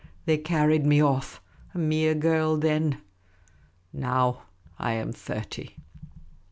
They 0.25 0.39
carried 0.39 0.83
me 0.83 0.99
off. 0.99 1.43
A 1.75 1.77
mere 1.77 2.15
girl 2.15 2.57
then. 2.57 2.99
Now 3.93 4.45
I 4.79 4.93
am 4.93 5.13
thirty." 5.13 5.75